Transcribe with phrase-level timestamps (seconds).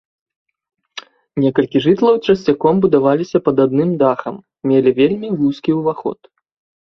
[1.43, 4.35] Некалькі жытлаў часцяком будаваліся пад адным дахам,
[4.71, 6.19] мелі вельмі вузкі ўваход.